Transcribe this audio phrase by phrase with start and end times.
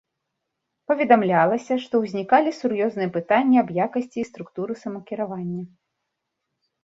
[0.91, 5.63] Паведамлялася, што ўзнікалі сур'ёзныя пытанні аб якасці і структуры самакіравання.